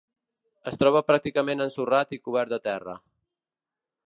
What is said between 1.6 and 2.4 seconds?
ensorrat i